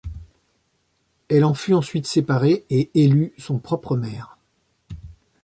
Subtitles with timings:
[1.29, 4.39] Elle en fut ensuite séparée et élut son propre maire.